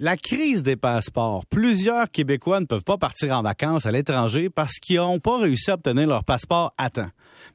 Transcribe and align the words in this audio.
la 0.00 0.16
crise 0.16 0.62
des 0.62 0.76
passeports. 0.76 1.44
Plusieurs 1.44 2.10
Québécois 2.10 2.58
ne 2.60 2.64
peuvent 2.64 2.84
pas 2.84 2.96
partir 2.96 3.36
en 3.36 3.42
vacances 3.42 3.84
à 3.84 3.90
l'étranger 3.90 4.48
parce 4.48 4.78
qu'ils 4.78 4.96
n'ont 4.96 5.20
pas 5.20 5.38
réussi 5.38 5.70
à 5.70 5.74
obtenir 5.74 6.08
leur 6.08 6.24
passeport 6.24 6.72
à 6.78 6.88
temps. 6.88 7.10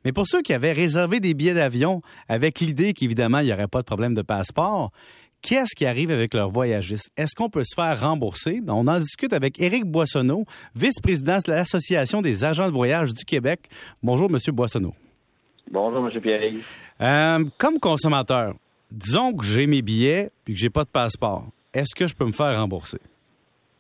Mais 0.06 0.12
pour 0.12 0.28
ceux 0.28 0.44
qui 0.44 0.54
avaient 0.54 0.72
réservé 0.72 1.20
des 1.20 1.34
billets 1.34 1.56
d'avion 1.56 2.04
avec 2.30 2.60
l'idée 2.60 2.94
qu'évidemment, 2.94 3.40
il 3.40 3.46
n'y 3.46 3.54
aurait 3.54 3.68
pas 3.68 3.82
de 3.82 3.86
problème 3.86 4.14
de 4.14 4.22
passeport, 4.22 4.92
qu'est-ce 5.42 5.76
qui 5.76 5.88
arrive 5.88 6.12
avec 6.12 6.36
leurs 6.36 6.52
voyagistes? 6.52 7.10
Est-ce 7.18 7.34
qu'on 7.36 7.50
peut 7.50 7.64
se 7.66 7.74
faire 7.74 8.00
rembourser? 8.00 8.62
On 8.68 8.88
en 8.88 9.00
discute 9.00 9.34
avec 9.34 9.60
Éric 9.60 9.86
Boissonneau, 9.86 10.46
vice-président 10.76 11.40
de 11.44 11.52
l'Association 11.52 12.22
des 12.22 12.44
agents 12.44 12.68
de 12.68 12.74
voyage 12.74 13.16
du 13.16 13.26
Québec. 13.26 13.62
Bonjour, 14.04 14.30
Monsieur 14.30 14.52
Boissonneau. 14.52 14.94
Bonjour, 15.72 16.08
M. 16.08 16.22
Pierre. 16.22 16.54
Euh, 17.02 17.44
comme 17.58 17.80
consommateur, 17.80 18.54
disons 18.92 19.34
que 19.34 19.44
j'ai 19.44 19.66
mes 19.66 19.82
billets 19.82 20.30
et 20.48 20.54
que 20.54 20.60
j'ai 20.60 20.70
pas 20.70 20.84
de 20.84 20.90
passeport. 20.90 21.48
Est-ce 21.76 21.94
que 21.94 22.08
je 22.08 22.16
peux 22.16 22.26
me 22.26 22.32
faire 22.32 22.58
rembourser? 22.58 23.00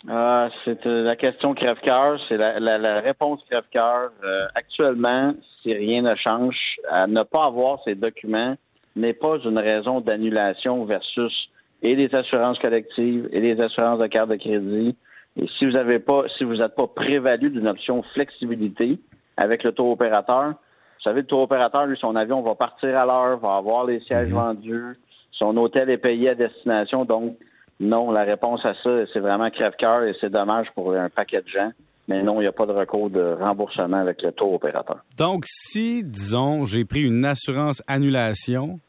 Ah, 0.09 0.49
c'est 0.65 0.85
euh, 0.85 1.03
la 1.03 1.15
question 1.15 1.53
crève-cœur. 1.53 2.19
C'est 2.27 2.37
la, 2.37 2.99
réponse 2.99 3.41
crève-cœur. 3.49 4.11
Euh, 4.23 4.45
actuellement, 4.53 5.33
si 5.63 5.73
rien 5.73 6.01
ne 6.01 6.13
change, 6.15 6.57
à 6.91 7.07
ne 7.07 7.23
pas 7.23 7.45
avoir 7.45 7.79
ces 7.85 7.95
documents 7.95 8.55
n'est 8.97 9.13
pas 9.13 9.37
une 9.45 9.59
raison 9.59 10.01
d'annulation 10.01 10.83
versus 10.83 11.49
et 11.81 11.95
les 11.95 12.13
assurances 12.13 12.59
collectives 12.59 13.29
et 13.31 13.39
les 13.39 13.61
assurances 13.61 13.99
de 13.99 14.07
carte 14.07 14.29
de 14.29 14.35
crédit. 14.35 14.95
Et 15.37 15.47
si 15.57 15.65
vous 15.65 15.73
n'avez 15.73 15.99
pas, 15.99 16.23
si 16.37 16.43
vous 16.43 16.55
n'êtes 16.55 16.75
pas 16.75 16.87
prévalu 16.87 17.49
d'une 17.49 17.67
option 17.67 18.03
flexibilité 18.13 18.99
avec 19.37 19.63
le 19.63 19.71
tour 19.71 19.89
opérateur, 19.89 20.49
vous 20.49 21.03
savez, 21.03 21.21
le 21.21 21.27
tour 21.27 21.41
opérateur, 21.41 21.85
lui, 21.85 21.97
son 21.97 22.15
avion 22.15 22.41
va 22.41 22.55
partir 22.55 22.97
à 22.97 23.05
l'heure, 23.05 23.37
va 23.37 23.55
avoir 23.55 23.85
les 23.85 23.99
sièges 24.01 24.29
mhm. 24.29 24.35
vendus, 24.35 24.97
son 25.31 25.55
hôtel 25.57 25.89
est 25.89 25.97
payé 25.97 26.29
à 26.29 26.35
destination. 26.35 27.05
Donc, 27.05 27.37
non, 27.79 28.11
la 28.11 28.23
réponse 28.23 28.65
à 28.65 28.73
ça, 28.83 29.05
c'est 29.11 29.19
vraiment 29.19 29.49
crève-cœur 29.49 30.03
et 30.03 30.15
c'est 30.21 30.29
dommage 30.29 30.67
pour 30.73 30.93
un 30.93 31.09
paquet 31.09 31.41
de 31.41 31.49
gens. 31.49 31.71
Mais 32.07 32.21
non, 32.21 32.39
il 32.39 32.43
n'y 32.43 32.47
a 32.47 32.51
pas 32.51 32.67
de 32.67 32.71
recours 32.71 33.09
de 33.09 33.35
remboursement 33.39 33.97
avec 33.97 34.21
le 34.21 34.31
tour 34.31 34.53
opérateur. 34.53 35.03
Donc, 35.17 35.45
si, 35.47 36.03
disons, 36.03 36.65
j'ai 36.65 36.85
pris 36.85 37.01
une 37.01 37.25
assurance 37.25 37.81
annulation, 37.87 38.79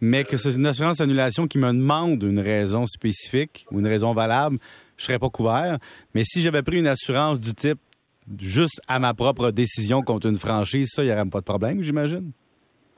mais 0.00 0.24
que 0.24 0.36
c'est 0.36 0.54
une 0.54 0.66
assurance 0.66 1.00
annulation 1.00 1.46
qui 1.46 1.58
me 1.58 1.68
demande 1.68 2.22
une 2.22 2.40
raison 2.40 2.86
spécifique 2.86 3.66
ou 3.70 3.80
une 3.80 3.86
raison 3.86 4.14
valable, 4.14 4.56
je 4.96 5.04
ne 5.04 5.06
serais 5.06 5.18
pas 5.18 5.28
couvert. 5.28 5.78
Mais 6.14 6.24
si 6.24 6.40
j'avais 6.40 6.62
pris 6.62 6.78
une 6.78 6.86
assurance 6.86 7.38
du 7.38 7.54
type 7.54 7.78
juste 8.40 8.80
à 8.88 8.98
ma 8.98 9.14
propre 9.14 9.50
décision 9.50 10.02
contre 10.02 10.28
une 10.28 10.36
franchise, 10.36 10.88
ça, 10.94 11.02
il 11.02 11.06
n'y 11.06 11.12
aurait 11.12 11.24
pas 11.26 11.40
de 11.40 11.44
problème, 11.44 11.82
j'imagine? 11.82 12.32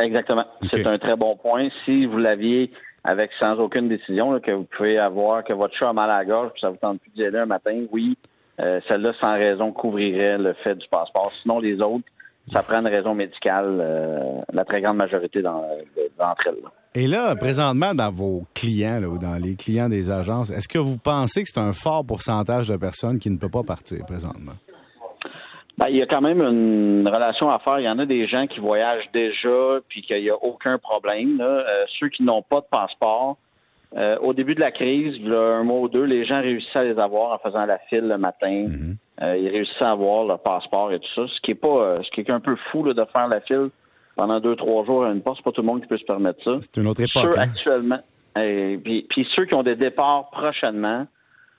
Exactement. 0.00 0.44
C'est 0.72 0.86
un 0.86 0.98
très 0.98 1.16
bon 1.16 1.36
point. 1.36 1.68
Si 1.84 2.06
vous 2.06 2.18
l'aviez 2.18 2.70
avec 3.04 3.30
sans 3.38 3.58
aucune 3.58 3.88
décision, 3.88 4.38
que 4.40 4.52
vous 4.52 4.66
pouvez 4.76 4.98
avoir, 4.98 5.44
que 5.44 5.52
votre 5.52 5.74
chat 5.76 5.90
a 5.90 5.92
mal 5.92 6.10
à 6.10 6.18
la 6.18 6.24
gorge, 6.24 6.50
puis 6.52 6.60
ça 6.62 6.70
vous 6.70 6.76
tente 6.76 7.00
plus 7.00 7.10
d'y 7.10 7.24
aller 7.24 7.38
un 7.38 7.46
matin, 7.46 7.84
oui, 7.92 8.16
euh, 8.60 8.80
celle-là, 8.88 9.12
sans 9.20 9.34
raison, 9.34 9.72
couvrirait 9.72 10.38
le 10.38 10.54
fait 10.64 10.74
du 10.74 10.88
passeport. 10.88 11.30
Sinon, 11.42 11.58
les 11.58 11.74
autres, 11.80 12.04
ça 12.52 12.62
prend 12.62 12.80
une 12.80 12.88
raison 12.88 13.14
médicale, 13.14 13.78
euh, 13.80 14.40
la 14.52 14.64
très 14.64 14.80
grande 14.80 14.96
majorité 14.96 15.42
d'entre 15.42 16.46
elles. 16.46 16.56
Et 16.96 17.08
là, 17.08 17.34
présentement, 17.34 17.94
dans 17.94 18.10
vos 18.10 18.44
clients, 18.54 19.02
ou 19.02 19.18
dans 19.18 19.34
les 19.34 19.56
clients 19.56 19.88
des 19.88 20.10
agences, 20.10 20.50
est-ce 20.50 20.68
que 20.68 20.78
vous 20.78 20.96
pensez 20.96 21.42
que 21.42 21.48
c'est 21.52 21.60
un 21.60 21.72
fort 21.72 22.04
pourcentage 22.04 22.68
de 22.68 22.76
personnes 22.76 23.18
qui 23.18 23.30
ne 23.30 23.36
peuvent 23.36 23.50
pas 23.50 23.64
partir 23.64 24.04
présentement? 24.06 24.52
Ben, 25.76 25.88
il 25.88 25.96
y 25.96 26.02
a 26.02 26.06
quand 26.06 26.20
même 26.20 26.40
une 26.40 27.08
relation 27.08 27.50
à 27.50 27.58
faire. 27.58 27.80
Il 27.80 27.84
y 27.84 27.88
en 27.88 27.98
a 27.98 28.06
des 28.06 28.28
gens 28.28 28.46
qui 28.46 28.60
voyagent 28.60 29.10
déjà 29.12 29.80
puis 29.88 30.02
qu'il 30.02 30.22
n'y 30.22 30.30
a 30.30 30.36
aucun 30.36 30.78
problème. 30.78 31.40
Euh, 31.40 31.64
ceux 31.98 32.08
qui 32.08 32.22
n'ont 32.22 32.42
pas 32.42 32.60
de 32.60 32.66
passeport, 32.70 33.38
euh, 33.96 34.16
au 34.20 34.32
début 34.32 34.54
de 34.54 34.60
la 34.60 34.70
crise, 34.70 35.16
il 35.16 35.28
y 35.28 35.34
a 35.34 35.40
un 35.40 35.64
mois 35.64 35.80
ou 35.80 35.88
deux, 35.88 36.04
les 36.04 36.24
gens 36.24 36.40
réussissaient 36.40 36.78
à 36.78 36.84
les 36.84 36.98
avoir 36.98 37.32
en 37.32 37.38
faisant 37.38 37.66
la 37.66 37.78
file 37.90 38.06
le 38.06 38.18
matin. 38.18 38.66
Mhm. 38.68 38.96
Euh, 39.22 39.36
ils 39.36 39.48
réussissaient 39.48 39.84
à 39.84 39.90
avoir 39.90 40.24
leur 40.24 40.40
passeport 40.40 40.92
et 40.92 41.00
tout 41.00 41.08
ça. 41.14 41.22
Ce 41.26 41.40
qui 41.40 41.52
est 41.52 41.56
pas, 41.56 41.96
ce 42.02 42.10
qui 42.10 42.20
est 42.20 42.30
un 42.30 42.40
peu 42.40 42.56
fou 42.70 42.82
de 42.82 43.04
faire 43.12 43.28
la 43.28 43.40
file 43.40 43.70
pendant 44.16 44.38
deux 44.38 44.54
trois 44.54 44.84
jours 44.84 45.04
à 45.04 45.10
une 45.10 45.22
poste. 45.22 45.38
C'est 45.38 45.44
pas 45.44 45.52
tout 45.52 45.62
le 45.62 45.66
monde 45.66 45.80
qui 45.80 45.88
peut 45.88 45.98
se 45.98 46.04
permettre 46.04 46.42
ça. 46.44 46.56
C'est 46.60 46.80
une 46.80 46.86
autre 46.86 47.00
époque. 47.00 47.24
Ceux 47.24 47.38
hein. 47.38 47.42
actuellement, 47.42 47.98
et, 48.36 48.78
puis, 48.82 49.06
puis, 49.08 49.26
ceux 49.36 49.44
qui 49.44 49.54
ont 49.54 49.62
des 49.62 49.76
départs 49.76 50.30
prochainement, 50.30 51.06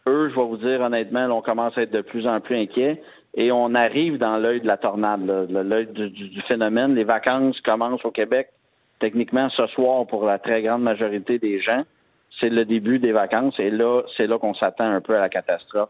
eux, 0.07 0.29
je 0.29 0.35
vais 0.35 0.45
vous 0.45 0.57
dire 0.57 0.81
honnêtement, 0.81 1.25
on 1.31 1.41
commence 1.41 1.77
à 1.77 1.83
être 1.83 1.93
de 1.93 2.01
plus 2.01 2.27
en 2.27 2.39
plus 2.41 2.57
inquiets 2.57 3.01
et 3.35 3.51
on 3.51 3.75
arrive 3.75 4.17
dans 4.17 4.37
l'œil 4.37 4.61
de 4.61 4.67
la 4.67 4.77
tornade, 4.77 5.21
l'œil 5.49 5.87
du, 5.87 6.41
phénomène. 6.47 6.95
Les 6.95 7.03
vacances 7.03 7.59
commencent 7.61 8.05
au 8.05 8.11
Québec 8.11 8.49
techniquement 8.99 9.49
ce 9.49 9.67
soir 9.67 10.07
pour 10.07 10.25
la 10.25 10.39
très 10.39 10.61
grande 10.61 10.83
majorité 10.83 11.37
des 11.37 11.61
gens. 11.61 11.83
C'est 12.39 12.49
le 12.49 12.63
début 12.63 12.97
des 12.99 13.11
vacances 13.11 13.55
et 13.59 13.69
là, 13.69 14.03
c'est 14.15 14.27
là 14.27 14.37
qu'on 14.37 14.53
s'attend 14.53 14.89
un 14.89 15.01
peu 15.01 15.15
à 15.15 15.19
la 15.19 15.29
catastrophe 15.29 15.89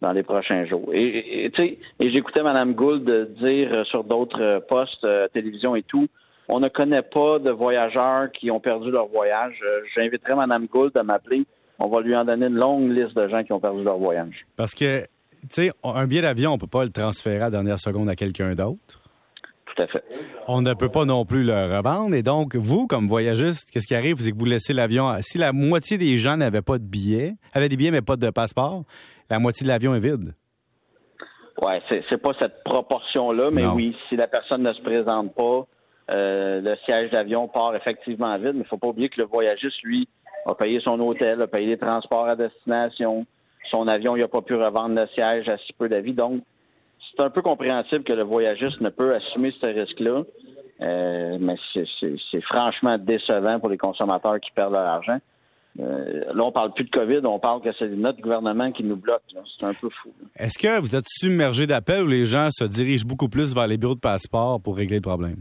dans 0.00 0.12
les 0.12 0.22
prochains 0.22 0.64
jours. 0.64 0.88
Et, 0.92 1.46
et, 1.46 1.78
et 2.00 2.10
j'écoutais 2.10 2.42
Mme 2.42 2.72
Gould 2.72 3.34
dire 3.40 3.84
sur 3.86 4.04
d'autres 4.04 4.64
postes, 4.68 5.04
euh, 5.04 5.28
télévision 5.28 5.76
et 5.76 5.82
tout, 5.82 6.08
on 6.48 6.60
ne 6.60 6.68
connaît 6.68 7.02
pas 7.02 7.38
de 7.38 7.50
voyageurs 7.50 8.30
qui 8.32 8.50
ont 8.50 8.60
perdu 8.60 8.90
leur 8.90 9.08
voyage. 9.08 9.58
Euh, 9.62 9.80
j'inviterai 9.94 10.34
Mme 10.34 10.66
Gould 10.66 10.96
à 10.96 11.02
m'appeler. 11.02 11.44
On 11.78 11.88
va 11.88 12.00
lui 12.00 12.16
en 12.16 12.24
donner 12.24 12.46
une 12.46 12.56
longue 12.56 12.90
liste 12.90 13.14
de 13.14 13.28
gens 13.28 13.44
qui 13.44 13.52
ont 13.52 13.60
perdu 13.60 13.84
leur 13.84 13.98
voyage. 13.98 14.46
Parce 14.56 14.74
que 14.74 15.04
tu 15.42 15.48
sais, 15.50 15.70
un 15.84 16.06
billet 16.06 16.22
d'avion, 16.22 16.52
on 16.52 16.58
peut 16.58 16.66
pas 16.66 16.84
le 16.84 16.90
transférer 16.90 17.36
à 17.36 17.40
la 17.40 17.50
dernière 17.50 17.78
seconde 17.78 18.08
à 18.08 18.16
quelqu'un 18.16 18.54
d'autre. 18.54 19.02
Tout 19.66 19.82
à 19.82 19.86
fait. 19.86 20.04
On 20.46 20.62
ne 20.62 20.74
peut 20.74 20.88
pas 20.88 21.04
non 21.04 21.24
plus 21.24 21.44
le 21.44 21.76
revendre. 21.76 22.14
Et 22.14 22.22
donc, 22.22 22.56
vous, 22.56 22.86
comme 22.86 23.06
voyagiste, 23.06 23.70
qu'est-ce 23.70 23.86
qui 23.86 23.94
arrive? 23.94 24.16
C'est 24.18 24.32
que 24.32 24.36
vous 24.36 24.44
laissez 24.44 24.72
l'avion. 24.72 25.14
Si 25.20 25.38
la 25.38 25.52
moitié 25.52 25.98
des 25.98 26.16
gens 26.16 26.36
n'avaient 26.36 26.62
pas 26.62 26.78
de 26.78 26.84
billets, 26.84 27.34
avaient 27.52 27.68
des 27.68 27.76
billets 27.76 27.90
mais 27.90 28.02
pas 28.02 28.16
de 28.16 28.30
passeport, 28.30 28.84
la 29.30 29.38
moitié 29.38 29.64
de 29.64 29.68
l'avion 29.68 29.94
est 29.94 30.00
vide. 30.00 30.34
Oui, 31.60 31.72
c'est 32.08 32.22
pas 32.22 32.32
cette 32.38 32.62
proportion-là, 32.64 33.50
mais 33.50 33.66
oui, 33.66 33.96
si 34.08 34.16
la 34.16 34.28
personne 34.28 34.62
ne 34.62 34.72
se 34.72 34.80
présente 34.80 35.34
pas, 35.34 35.66
euh, 36.10 36.60
le 36.60 36.76
siège 36.84 37.10
d'avion 37.10 37.48
part 37.48 37.74
effectivement 37.74 38.36
vide, 38.38 38.52
mais 38.54 38.62
il 38.62 38.66
faut 38.66 38.78
pas 38.78 38.88
oublier 38.88 39.08
que 39.08 39.20
le 39.20 39.26
voyagiste, 39.26 39.82
lui, 39.82 40.08
a 40.46 40.54
payé 40.54 40.80
son 40.80 41.00
hôtel, 41.00 41.42
a 41.42 41.46
payé 41.48 41.66
les 41.66 41.78
transports 41.78 42.28
à 42.28 42.36
destination, 42.36 43.26
son 43.70 43.88
avion, 43.88 44.16
il 44.16 44.20
n'a 44.20 44.28
pas 44.28 44.42
pu 44.42 44.54
revendre 44.54 45.00
le 45.00 45.06
siège 45.14 45.48
à 45.48 45.56
si 45.58 45.72
peu 45.72 45.88
d'avis. 45.88 46.12
Donc, 46.12 46.42
c'est 47.10 47.24
un 47.24 47.30
peu 47.30 47.42
compréhensible 47.42 48.04
que 48.04 48.12
le 48.12 48.24
voyagiste 48.24 48.80
ne 48.80 48.90
peut 48.90 49.14
assumer 49.14 49.52
ce 49.60 49.66
risque-là. 49.66 50.22
Euh, 50.80 51.38
mais 51.40 51.56
c'est 51.74 52.40
franchement 52.42 52.98
décevant 52.98 53.58
pour 53.58 53.68
les 53.68 53.78
consommateurs 53.78 54.38
qui 54.40 54.50
perdent 54.52 54.74
leur 54.74 54.86
argent. 54.86 55.18
Euh, 55.80 56.24
là, 56.34 56.44
on 56.44 56.52
parle 56.52 56.72
plus 56.72 56.84
de 56.84 56.90
COVID, 56.90 57.20
on 57.24 57.38
parle 57.38 57.60
que 57.62 57.70
c'est 57.78 57.88
notre 57.88 58.20
gouvernement 58.20 58.72
qui 58.72 58.82
nous 58.82 58.96
bloque. 58.96 59.22
C'est 59.58 59.66
un 59.66 59.74
peu 59.74 59.88
fou. 59.90 60.12
Est-ce 60.36 60.58
que 60.58 60.80
vous 60.80 60.96
êtes 60.96 61.06
submergé 61.08 61.66
d'appels 61.66 62.02
où 62.02 62.08
les 62.08 62.26
gens 62.26 62.48
se 62.50 62.64
dirigent 62.64 63.06
beaucoup 63.06 63.28
plus 63.28 63.54
vers 63.54 63.66
les 63.66 63.76
bureaux 63.76 63.94
de 63.94 64.00
passeport 64.00 64.60
pour 64.60 64.76
régler 64.76 64.96
le 64.96 65.02
problème? 65.02 65.38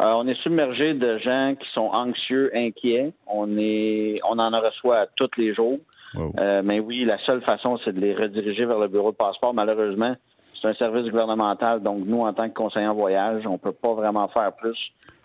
Euh, 0.00 0.12
on 0.16 0.26
est 0.26 0.40
submergé 0.42 0.94
de 0.94 1.18
gens 1.18 1.54
qui 1.54 1.68
sont 1.72 1.90
anxieux, 1.92 2.50
inquiets. 2.56 3.12
On 3.28 3.56
est, 3.56 4.20
on 4.28 4.38
en 4.38 4.50
reçoit 4.60 5.06
tous 5.16 5.30
les 5.36 5.54
jours. 5.54 5.78
Euh, 6.16 6.62
mais 6.64 6.80
oui, 6.80 7.04
la 7.04 7.18
seule 7.24 7.42
façon, 7.42 7.78
c'est 7.84 7.92
de 7.92 8.00
les 8.00 8.14
rediriger 8.14 8.64
vers 8.64 8.78
le 8.78 8.88
bureau 8.88 9.10
de 9.10 9.16
passeport. 9.16 9.54
Malheureusement, 9.54 10.14
c'est 10.60 10.68
un 10.68 10.74
service 10.74 11.10
gouvernemental, 11.10 11.82
donc 11.82 12.04
nous, 12.06 12.20
en 12.20 12.32
tant 12.32 12.48
que 12.48 12.54
conseillers 12.54 12.86
en 12.86 12.94
voyage, 12.94 13.42
on 13.46 13.58
peut 13.58 13.72
pas 13.72 13.94
vraiment 13.94 14.28
faire 14.28 14.52
plus 14.54 14.76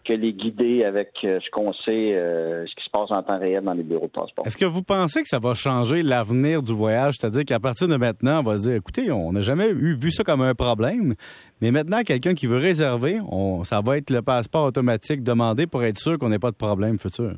que 0.05 0.13
les 0.13 0.33
guider 0.33 0.83
avec 0.83 1.11
euh, 1.23 1.39
ce 1.43 1.49
qu'on 1.51 1.71
sait, 1.73 2.15
euh, 2.15 2.65
ce 2.65 2.75
qui 2.75 2.83
se 2.83 2.89
passe 2.89 3.11
en 3.11 3.21
temps 3.21 3.37
réel 3.37 3.63
dans 3.63 3.73
les 3.73 3.83
bureaux 3.83 4.07
de 4.07 4.11
passeport. 4.11 4.45
Est-ce 4.47 4.57
que 4.57 4.65
vous 4.65 4.81
pensez 4.81 5.21
que 5.21 5.27
ça 5.27 5.39
va 5.39 5.53
changer 5.53 6.01
l'avenir 6.01 6.63
du 6.63 6.73
voyage? 6.73 7.15
C'est-à-dire 7.19 7.45
qu'à 7.45 7.59
partir 7.59 7.87
de 7.87 7.95
maintenant, 7.95 8.39
on 8.39 8.43
va 8.43 8.57
se 8.57 8.63
dire, 8.63 8.73
écoutez, 8.73 9.11
on 9.11 9.31
n'a 9.31 9.41
jamais 9.41 9.69
eu, 9.69 9.95
vu 9.95 10.11
ça 10.11 10.23
comme 10.23 10.41
un 10.41 10.55
problème, 10.55 11.15
mais 11.61 11.71
maintenant, 11.71 12.01
quelqu'un 12.01 12.33
qui 12.33 12.47
veut 12.47 12.57
réserver, 12.57 13.19
ça 13.63 13.81
va 13.81 13.97
être 13.97 14.09
le 14.09 14.21
passeport 14.21 14.65
automatique 14.65 15.21
demandé 15.21 15.67
pour 15.67 15.83
être 15.83 15.97
sûr 15.97 16.17
qu'on 16.17 16.29
n'ait 16.29 16.39
pas 16.39 16.51
de 16.51 16.55
problème 16.55 16.97
futur. 16.97 17.33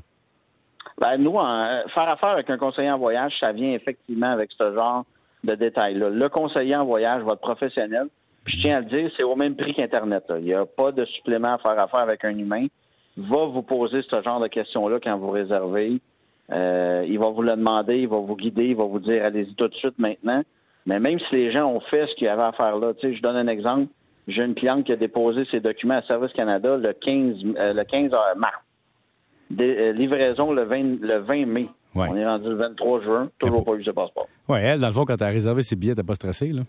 Ben, 1.02 1.18
nous, 1.18 1.34
faire 1.34 2.10
affaire 2.10 2.30
avec 2.30 2.48
un 2.52 2.58
conseiller 2.60 2.92
en 2.92 3.00
voyage, 3.00 3.34
ça 3.40 3.52
vient 3.52 3.74
effectivement 3.74 4.32
avec 4.32 4.52
ce 4.52 4.72
genre 4.72 5.04
de 5.44 5.56
détails-là. 5.56 6.10
Le 6.12 6.30
conseiller 6.30 6.76
en 6.76 6.86
voyage, 6.86 7.24
votre 7.24 7.42
professionnel, 7.42 8.08
puis 8.44 8.56
je 8.56 8.62
tiens 8.62 8.78
à 8.78 8.80
le 8.82 8.86
dire, 8.86 9.12
c'est 9.18 9.24
au 9.24 9.36
même 9.36 9.56
prix 9.56 9.74
qu'Internet. 9.74 10.24
Il 10.38 10.46
n'y 10.46 10.54
a 10.54 10.64
pas 10.64 10.92
de 10.92 11.04
supplément 11.06 11.56
à 11.56 11.58
faire 11.58 11.80
affaire 11.80 12.02
avec 12.02 12.24
un 12.24 12.38
humain. 12.38 12.68
Il 13.18 13.24
va 13.24 13.46
vous 13.46 13.64
poser 13.64 14.04
ce 14.04 14.22
genre 14.22 14.40
de 14.40 14.48
questions-là 14.48 15.00
quand 15.04 15.18
vous 15.18 15.32
réservez. 15.32 16.00
Euh, 16.52 17.04
il 17.08 17.18
va 17.18 17.30
vous 17.30 17.42
le 17.42 17.56
demander, 17.56 17.98
il 17.98 18.08
va 18.08 18.18
vous 18.18 18.36
guider, 18.36 18.66
il 18.66 18.76
va 18.76 18.84
vous 18.84 19.00
dire 19.00 19.26
allez-y 19.26 19.56
tout 19.56 19.70
de 19.70 19.76
suite 19.76 19.98
maintenant. 19.98 20.44
Mais 20.86 21.00
même 21.00 21.20
si 21.20 21.36
les 21.36 21.52
gens 21.52 21.66
ont 21.66 21.80
fait 21.80 22.06
ce 22.08 22.16
qu'il 22.16 22.28
y 22.28 22.30
avait 22.30 22.44
à 22.44 22.52
faire 22.52 22.78
là, 22.78 22.94
tu 22.94 23.08
sais, 23.08 23.16
je 23.16 23.22
donne 23.24 23.38
un 23.38 23.48
exemple. 23.48 23.88
J'ai 24.28 24.44
une 24.44 24.54
cliente 24.54 24.86
qui 24.86 24.92
a 24.92 24.98
déposé 24.98 25.46
ses 25.50 25.62
documents 25.62 25.98
à 25.98 26.04
Service 26.04 26.34
Canada 26.34 26.78
le 26.78 26.94
15, 26.94 27.38
euh, 27.58 27.74
le 27.74 27.84
15 27.84 28.12
mars. 28.38 28.62
Euh, 29.60 29.92
livraison 29.94 30.52
le 30.52 30.64
20, 30.64 31.02
le 31.02 31.20
20 31.20 31.46
mai. 31.46 31.68
On 31.94 32.16
est 32.16 32.26
rendu 32.26 32.50
le 32.50 32.56
23 32.56 33.02
juin, 33.02 33.30
toujours 33.38 33.66
pas 33.66 33.74
eu 33.74 33.84
ce 33.84 33.92
passeport. 33.92 34.28
Oui, 34.48 34.60
elle, 34.62 34.80
dans 34.80 34.88
le 34.88 34.94
fond, 34.94 35.04
quand 35.04 35.18
tu 35.18 35.24
as 35.24 35.28
réservé 35.28 35.62
ses 35.62 35.76
billets, 35.76 35.96
t'as 35.96 36.04
pas 36.04 36.16
stressé, 36.16 36.48
là? 36.48 36.62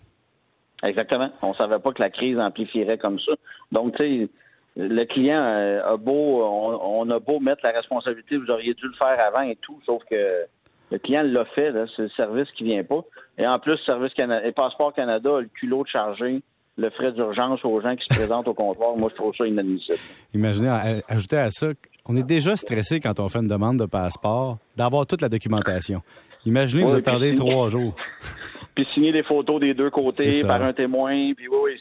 Exactement. 0.83 1.29
On 1.41 1.53
savait 1.53 1.79
pas 1.79 1.91
que 1.91 2.01
la 2.01 2.09
crise 2.09 2.37
amplifierait 2.37 2.97
comme 2.97 3.17
ça. 3.19 3.31
Donc, 3.71 3.95
tu 3.95 4.03
sais, 4.03 4.29
le 4.75 5.05
client 5.05 5.41
euh, 5.41 5.93
a 5.93 5.95
beau, 5.95 6.43
on, 6.43 7.09
a 7.09 7.19
beau 7.19 7.39
mettre 7.39 7.61
la 7.63 7.71
responsabilité, 7.71 8.37
vous 8.37 8.49
auriez 8.49 8.73
dû 8.73 8.85
le 8.85 8.93
faire 8.93 9.17
avant 9.25 9.43
et 9.43 9.55
tout, 9.61 9.79
sauf 9.85 10.03
que 10.09 10.45
Le 10.91 10.97
client 10.99 11.23
l'a 11.23 11.45
fait, 11.45 11.71
c'est 11.95 12.03
le 12.03 12.09
service 12.09 12.51
qui 12.51 12.65
vient 12.65 12.83
pas. 12.83 13.01
Et 13.37 13.47
en 13.47 13.59
plus, 13.59 13.77
Service 13.85 14.13
Canada 14.13 14.45
et 14.45 14.51
Passeport 14.51 14.93
Canada 14.93 15.37
a 15.37 15.41
le 15.41 15.47
culot 15.47 15.83
de 15.83 15.89
charger 15.89 16.41
le 16.77 16.89
frais 16.89 17.11
d'urgence 17.11 17.63
aux 17.63 17.79
gens 17.81 17.95
qui 17.95 18.03
se 18.05 18.19
présentent 18.19 18.47
au 18.47 18.53
comptoir. 18.53 18.97
Moi, 18.97 19.09
je 19.11 19.15
trouve 19.15 19.33
ça 19.35 19.45
inadmissible. 19.45 19.99
Imaginez, 20.33 21.01
ajouter 21.07 21.37
à 21.37 21.51
ça, 21.51 21.67
on 22.05 22.15
est 22.15 22.23
déjà 22.23 22.55
stressé 22.55 22.99
quand 22.99 23.19
on 23.19 23.29
fait 23.29 23.39
une 23.39 23.47
demande 23.47 23.79
de 23.79 23.85
passeport 23.85 24.57
d'avoir 24.75 25.05
toute 25.05 25.21
la 25.21 25.29
documentation. 25.29 26.01
Imaginez, 26.45 26.83
vous 26.83 26.95
attendez 26.95 27.33
trois 27.33 27.69
jours. 27.69 27.95
puis 28.75 28.87
signer 28.93 29.11
des 29.11 29.23
photos 29.23 29.59
des 29.59 29.73
deux 29.73 29.89
côtés 29.89 30.41
par 30.43 30.61
un 30.61 30.73
témoin. 30.73 31.33
Puis 31.35 31.47
oui, 31.47 31.71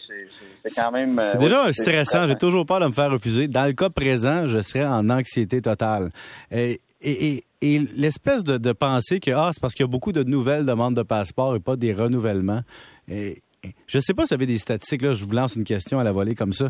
c'est 0.65 0.81
quand 0.81 0.93
même. 0.93 1.21
C'est 1.25 1.39
déjà 1.39 1.73
stressant. 1.73 2.27
J'ai 2.27 2.37
toujours 2.37 2.67
peur 2.67 2.81
de 2.81 2.87
me 2.87 2.93
faire 2.93 3.11
refuser. 3.11 3.49
Dans 3.49 3.65
le 3.65 3.73
cas 3.73 3.89
présent, 3.89 4.47
je 4.47 4.61
serais 4.61 4.85
en 4.85 5.09
anxiété 5.11 5.61
totale. 5.61 6.11
Et, 6.51 6.81
et, 7.01 7.45
et, 7.63 7.79
l'espèce 7.97 8.45
de, 8.45 8.59
de, 8.59 8.73
pensée 8.73 9.19
que 9.19 9.31
ah, 9.33 9.51
c'est 9.53 9.61
parce 9.61 9.75
qu'il 9.75 9.85
y 9.85 9.89
a 9.89 9.91
beaucoup 9.91 10.13
de 10.13 10.23
nouvelles 10.23 10.67
demandes 10.67 10.95
de 10.95 11.03
passeport 11.03 11.57
et 11.57 11.61
pas 11.61 11.77
des 11.77 11.93
renouvellements. 11.93 12.63
Et, 13.09 13.39
je 13.87 13.99
ne 13.99 14.01
sais 14.01 14.15
pas 14.15 14.23
si 14.23 14.29
vous 14.29 14.35
avez 14.35 14.47
des 14.47 14.59
statistiques, 14.59 15.03
là, 15.03 15.13
je 15.13 15.25
vous 15.25 15.33
lance 15.33 15.57
une 15.57 15.65
question 15.65 15.99
à 15.99 16.05
la 16.05 16.13
volée 16.13 16.35
comme 16.35 16.53
ça. 16.53 16.69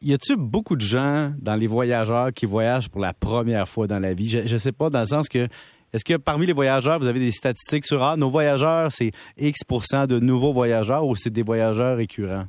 Y 0.00 0.14
a-t-il 0.14 0.36
beaucoup 0.36 0.76
de 0.76 0.80
gens 0.80 1.32
dans 1.38 1.54
les 1.54 1.66
voyageurs 1.66 2.32
qui 2.32 2.46
voyagent 2.46 2.88
pour 2.88 3.00
la 3.00 3.12
première 3.12 3.68
fois 3.68 3.86
dans 3.86 3.98
la 3.98 4.14
vie? 4.14 4.28
Je 4.28 4.52
ne 4.52 4.58
sais 4.58 4.72
pas, 4.72 4.90
dans 4.90 5.00
le 5.00 5.06
sens 5.06 5.28
que 5.28 5.46
est-ce 5.92 6.04
que 6.04 6.16
parmi 6.16 6.46
les 6.46 6.52
voyageurs, 6.52 6.98
vous 6.98 7.06
avez 7.06 7.20
des 7.20 7.30
statistiques 7.30 7.86
sur 7.86 8.02
ah, 8.02 8.16
nos 8.16 8.28
voyageurs, 8.28 8.90
c'est 8.90 9.12
X 9.38 9.60
de 10.08 10.18
nouveaux 10.18 10.52
voyageurs 10.52 11.06
ou 11.06 11.14
c'est 11.14 11.30
des 11.30 11.44
voyageurs 11.44 11.96
récurrents? 11.96 12.46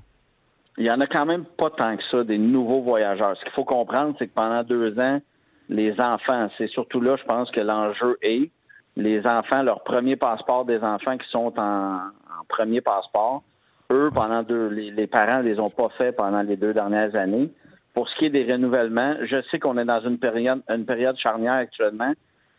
Il 0.78 0.86
y 0.86 0.92
en 0.92 1.00
a 1.00 1.06
quand 1.06 1.26
même 1.26 1.46
pas 1.46 1.70
tant 1.70 1.96
que 1.96 2.04
ça, 2.10 2.24
des 2.24 2.40
nouveaux 2.40 2.82
voyageurs. 2.82 3.38
Ce 3.38 3.44
qu'il 3.44 3.54
faut 3.54 3.64
comprendre, 3.64 4.16
c'est 4.18 4.28
que 4.28 4.34
pendant 4.34 4.64
deux 4.64 5.00
ans, 5.00 5.22
les 5.70 5.94
enfants, 6.00 6.50
c'est 6.58 6.68
surtout 6.68 7.00
là, 7.02 7.16
je 7.18 7.24
pense 7.24 7.50
que 7.52 7.62
l'enjeu 7.62 8.18
est 8.22 8.50
les 8.96 9.26
enfants, 9.28 9.62
leur 9.62 9.84
premier 9.84 10.16
passeport 10.16 10.66
des 10.66 10.80
enfants 10.80 11.18
qui 11.18 11.30
sont 11.30 11.54
en, 11.58 12.00
premier 12.48 12.82
passeport. 12.82 13.44
Eux, 13.92 14.10
pendant 14.14 14.44
deux, 14.44 14.68
les, 14.68 15.08
parents 15.08 15.40
ne 15.40 15.50
les 15.50 15.60
ont 15.60 15.70
pas 15.70 15.90
fait 15.98 16.16
pendant 16.16 16.42
les 16.42 16.58
deux 16.58 16.74
dernières 16.74 17.16
années. 17.16 17.50
Pour 17.94 18.10
ce 18.10 18.16
qui 18.18 18.26
est 18.26 18.30
des 18.30 18.52
renouvellements, 18.52 19.16
je 19.24 19.38
sais 19.52 19.60
qu'on 19.60 19.78
est 19.78 19.86
dans 19.86 20.02
une 20.02 20.18
période, 20.18 20.62
une 20.70 20.86
période 20.86 21.18
charnière 21.18 21.54
actuellement 21.54 22.14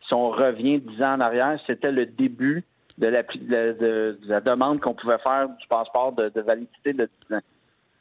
si 0.07 0.15
on 0.15 0.31
revient 0.31 0.81
dix 0.81 1.03
ans 1.03 1.15
en 1.15 1.21
arrière, 1.21 1.59
c'était 1.67 1.93
le 1.93 2.07
début 2.07 2.65
de 2.99 3.09
la, 3.09 3.23
de, 3.23 4.19
la 4.27 4.41
demande 4.41 4.81
qu'on 4.81 4.95
pouvait 4.95 5.19
faire 5.19 5.49
du 5.49 5.67
passeport 5.69 6.13
de, 6.13 6.41
validité 6.41 6.93
de 6.93 7.09
10 7.29 7.37
ans. 7.37 7.41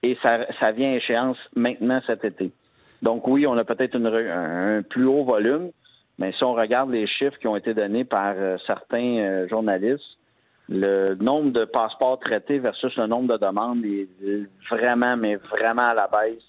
Et 0.04 0.18
ça, 0.22 0.46
ça 0.60 0.72
vient 0.72 0.92
à 0.92 0.96
échéance 0.96 1.38
maintenant 1.56 2.00
cet 2.06 2.24
été. 2.24 2.52
Donc 3.02 3.28
oui, 3.28 3.46
on 3.48 3.58
a 3.58 3.64
peut-être 3.64 3.96
un, 3.96 4.84
plus 4.84 5.06
haut 5.06 5.24
volume, 5.24 5.72
mais 6.18 6.32
si 6.32 6.44
on 6.44 6.54
regarde 6.54 6.92
les 6.92 7.08
chiffres 7.08 7.38
qui 7.40 7.48
ont 7.48 7.58
été 7.58 7.74
donnés 7.74 8.06
par 8.06 8.36
euh, 8.38 8.56
certains 8.66 9.18
euh, 9.18 9.48
journalistes, 9.50 10.18
le 10.68 11.16
nombre 11.16 11.52
de 11.52 11.66
passeports 11.66 12.20
traités 12.20 12.60
versus 12.60 12.96
le 12.96 13.08
nombre 13.08 13.34
de 13.34 13.38
demandes 13.38 13.86
est 13.86 14.08
vraiment, 14.70 15.16
mais 15.16 15.36
vraiment 15.36 15.90
à 15.90 15.94
la 15.94 16.08
baisse 16.08 16.42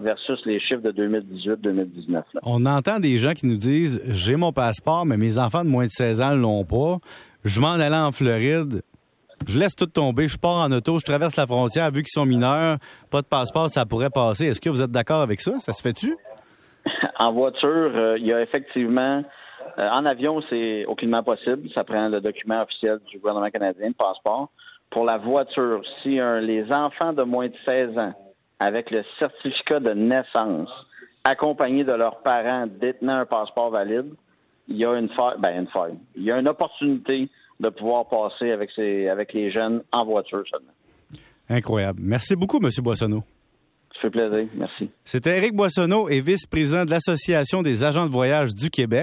versus 0.00 0.40
les 0.44 0.60
chiffres 0.60 0.80
de 0.80 0.92
2018-2019. 0.92 2.22
On 2.42 2.66
entend 2.66 3.00
des 3.00 3.18
gens 3.18 3.32
qui 3.32 3.46
nous 3.46 3.56
disent 3.56 4.00
j'ai 4.12 4.36
mon 4.36 4.52
passeport, 4.52 5.06
mais 5.06 5.16
mes 5.16 5.38
enfants 5.38 5.64
de 5.64 5.68
moins 5.68 5.86
de 5.86 5.90
16 5.90 6.20
ans 6.20 6.30
ne 6.30 6.40
l'ont 6.40 6.64
pas. 6.64 6.98
Je 7.44 7.60
m'en 7.60 7.72
allais 7.72 7.96
en 7.96 8.12
Floride. 8.12 8.82
Je 9.46 9.58
laisse 9.58 9.74
tout 9.74 9.86
tomber, 9.86 10.28
je 10.28 10.38
pars 10.38 10.64
en 10.64 10.72
auto, 10.72 10.98
je 10.98 11.04
traverse 11.04 11.36
la 11.36 11.46
frontière, 11.46 11.90
vu 11.90 12.02
qu'ils 12.02 12.12
sont 12.12 12.24
mineurs, 12.24 12.78
pas 13.10 13.20
de 13.20 13.26
passeport, 13.26 13.68
ça 13.68 13.84
pourrait 13.84 14.08
passer. 14.08 14.46
Est-ce 14.46 14.60
que 14.60 14.70
vous 14.70 14.80
êtes 14.80 14.92
d'accord 14.92 15.20
avec 15.20 15.40
ça? 15.40 15.58
Ça 15.58 15.72
se 15.72 15.82
fait-tu? 15.82 16.16
en 17.18 17.32
voiture, 17.32 17.92
euh, 17.96 18.16
il 18.18 18.26
y 18.26 18.32
a 18.32 18.40
effectivement 18.40 19.22
euh, 19.78 19.88
en 19.90 20.04
avion, 20.04 20.42
c'est 20.48 20.84
aucunement 20.86 21.22
possible. 21.22 21.68
Ça 21.74 21.84
prend 21.84 22.08
le 22.08 22.20
document 22.20 22.62
officiel 22.62 22.98
du 23.10 23.18
gouvernement 23.18 23.50
canadien, 23.50 23.88
le 23.88 23.94
passeport. 23.94 24.50
Pour 24.90 25.04
la 25.04 25.18
voiture, 25.18 25.82
si 26.02 26.20
les 26.42 26.70
enfants 26.70 27.12
de 27.12 27.24
moins 27.24 27.48
de 27.48 27.54
16 27.66 27.98
ans 27.98 28.14
avec 28.60 28.90
le 28.90 29.02
certificat 29.18 29.80
de 29.80 29.92
naissance, 29.92 30.70
accompagné 31.24 31.84
de 31.84 31.92
leurs 31.92 32.18
parents 32.18 32.66
détenant 32.66 33.16
un 33.16 33.26
passeport 33.26 33.70
valide, 33.70 34.14
il 34.68 34.76
y 34.76 34.84
a 34.84 34.96
une 34.96 35.08
faille, 35.08 35.36
ben 35.38 35.62
une 35.62 35.68
faille. 35.68 35.98
Il 36.14 36.22
y 36.22 36.30
a 36.30 36.38
une 36.38 36.48
opportunité 36.48 37.28
de 37.60 37.68
pouvoir 37.70 38.08
passer 38.08 38.50
avec 38.50 38.76
les 38.76 39.50
jeunes 39.50 39.82
en 39.92 40.04
voiture 40.04 40.44
seulement. 40.50 40.72
Incroyable. 41.48 42.00
Merci 42.02 42.36
beaucoup, 42.36 42.58
M. 42.58 42.70
Boissonneau. 42.82 43.22
Ça 43.94 44.00
fait 44.02 44.10
plaisir. 44.10 44.48
Merci. 44.54 44.90
C'était 45.04 45.36
Éric 45.36 45.54
Boissonneau 45.54 46.08
et 46.08 46.20
vice-président 46.20 46.84
de 46.84 46.90
l'Association 46.90 47.62
des 47.62 47.84
agents 47.84 48.06
de 48.06 48.10
voyage 48.10 48.54
du 48.54 48.70
Québec. 48.70 49.02